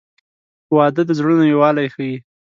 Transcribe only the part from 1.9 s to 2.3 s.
ښیي.